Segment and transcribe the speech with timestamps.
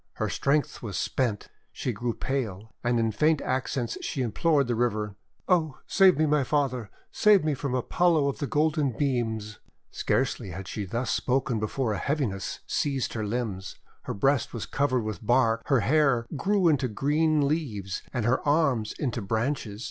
[0.13, 5.15] Her strength was spent, she grew pale, and in faint accents she implored the river:—
[5.47, 9.59] "Oh, save me, my Father, save me from Apollo of the Golden Beams!
[9.75, 13.75] >: Scarcely had she thus spoken before a heavi ness seized her limbs.
[14.05, 18.93] Her breast was covered with bark, her hair grew into green leaves and her arms
[18.97, 19.79] into branches.